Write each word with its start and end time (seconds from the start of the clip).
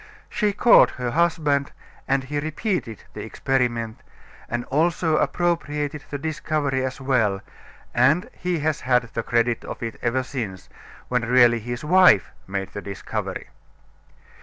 She 0.31 0.51
called 0.51 0.89
her 0.89 1.11
husband 1.11 1.71
and 2.07 2.23
he 2.23 2.39
repeated 2.39 3.03
the 3.13 3.23
experiment, 3.23 4.01
and 4.49 4.65
also 4.65 5.17
appropriated 5.17 6.05
the 6.09 6.17
discovery 6.17 6.83
as 6.83 6.99
well, 6.99 7.41
and 7.93 8.27
he 8.33 8.57
has 8.65 8.81
had 8.81 9.03
the 9.13 9.21
credit 9.21 9.63
of 9.63 9.83
it 9.83 9.99
ever 10.01 10.23
since, 10.23 10.69
when 11.07 11.21
really 11.23 11.59
his 11.59 11.85
wife 11.85 12.31
made 12.47 12.69
the 12.73 12.81
discovery. 12.81 13.49